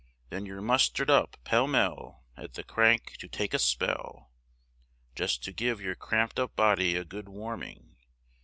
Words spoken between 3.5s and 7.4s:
a spell, Just to give your cramp'd up body a good